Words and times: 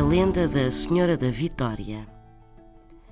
lenda 0.00 0.46
da 0.46 0.70
Senhora 0.70 1.16
da 1.16 1.30
Vitória. 1.30 2.06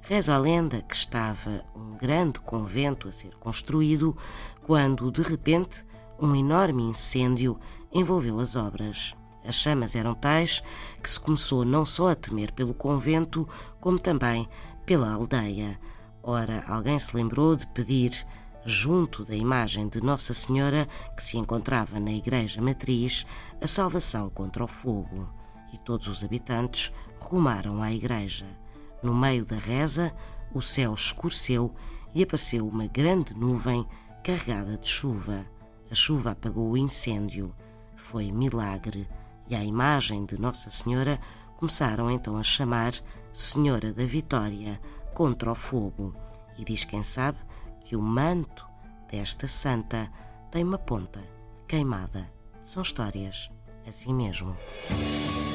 Reza 0.00 0.34
a 0.34 0.38
lenda 0.38 0.80
que 0.80 0.94
estava 0.94 1.64
um 1.74 1.96
grande 1.96 2.38
convento 2.40 3.08
a 3.08 3.12
ser 3.12 3.34
construído 3.36 4.16
quando, 4.62 5.10
de 5.10 5.22
repente, 5.22 5.84
um 6.20 6.36
enorme 6.36 6.84
incêndio 6.84 7.58
envolveu 7.92 8.38
as 8.38 8.54
obras. 8.54 9.14
As 9.44 9.56
chamas 9.56 9.96
eram 9.96 10.14
tais 10.14 10.62
que 11.02 11.10
se 11.10 11.18
começou 11.18 11.64
não 11.64 11.84
só 11.84 12.10
a 12.10 12.14
temer 12.14 12.52
pelo 12.52 12.72
convento, 12.72 13.48
como 13.80 13.98
também 13.98 14.48
pela 14.86 15.12
aldeia. 15.12 15.78
Ora, 16.22 16.64
alguém 16.68 16.98
se 16.98 17.14
lembrou 17.16 17.56
de 17.56 17.66
pedir, 17.66 18.26
junto 18.64 19.24
da 19.24 19.34
imagem 19.34 19.88
de 19.88 20.00
Nossa 20.00 20.32
Senhora 20.32 20.86
que 21.16 21.22
se 21.22 21.38
encontrava 21.38 21.98
na 21.98 22.12
Igreja 22.12 22.62
Matriz, 22.62 23.26
a 23.60 23.66
salvação 23.66 24.30
contra 24.30 24.62
o 24.62 24.68
fogo 24.68 25.37
e 25.72 25.78
todos 25.78 26.08
os 26.08 26.24
habitantes 26.24 26.92
rumaram 27.20 27.82
à 27.82 27.92
igreja. 27.92 28.46
No 29.02 29.14
meio 29.14 29.44
da 29.44 29.56
reza, 29.56 30.12
o 30.52 30.60
céu 30.60 30.94
escureceu 30.94 31.74
e 32.14 32.22
apareceu 32.22 32.66
uma 32.66 32.86
grande 32.86 33.34
nuvem 33.34 33.86
carregada 34.22 34.76
de 34.76 34.88
chuva. 34.88 35.44
A 35.90 35.94
chuva 35.94 36.32
apagou 36.32 36.70
o 36.70 36.76
incêndio. 36.76 37.54
Foi 37.96 38.30
milagre 38.30 39.08
e 39.48 39.54
à 39.54 39.64
imagem 39.64 40.24
de 40.24 40.38
Nossa 40.38 40.70
Senhora 40.70 41.20
começaram 41.56 42.10
então 42.10 42.36
a 42.36 42.42
chamar 42.42 42.92
Senhora 43.32 43.92
da 43.92 44.04
Vitória 44.04 44.80
contra 45.14 45.50
o 45.50 45.54
fogo. 45.54 46.14
E 46.56 46.64
diz 46.64 46.84
quem 46.84 47.02
sabe 47.02 47.38
que 47.84 47.96
o 47.96 48.02
manto 48.02 48.66
desta 49.10 49.48
santa 49.48 50.10
tem 50.50 50.64
uma 50.64 50.78
ponta 50.78 51.22
queimada. 51.66 52.30
São 52.62 52.82
histórias 52.82 53.50
assim 53.86 54.12
mesmo. 54.12 54.56